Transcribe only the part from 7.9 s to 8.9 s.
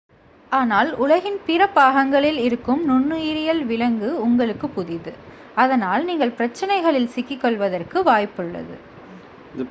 வாய்ப்புள்ளது